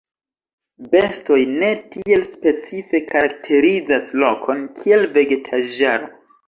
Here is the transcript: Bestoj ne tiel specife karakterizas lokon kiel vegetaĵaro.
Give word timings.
Bestoj 0.95 1.37
ne 1.49 1.69
tiel 1.97 2.25
specife 2.33 3.03
karakterizas 3.13 4.13
lokon 4.27 4.69
kiel 4.81 5.11
vegetaĵaro. 5.21 6.15